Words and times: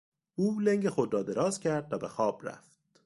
او 0.35 0.59
لنگ 0.59 0.89
خود 0.89 1.13
را 1.13 1.23
دراز 1.23 1.59
کرد 1.59 1.93
و 1.93 1.97
بهخواب 1.97 2.47
رفت. 2.49 2.77